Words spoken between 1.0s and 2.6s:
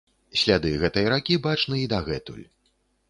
ракі бачны і дагэтуль.